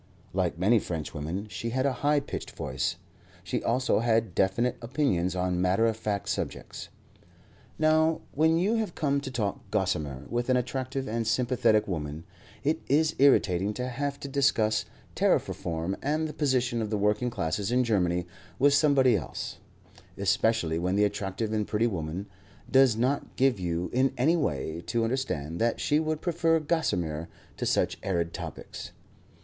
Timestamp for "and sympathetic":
11.07-11.87